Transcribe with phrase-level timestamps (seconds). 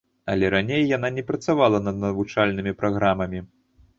[0.35, 3.45] Але раней яна не працавала над навучальнымі праграмамі.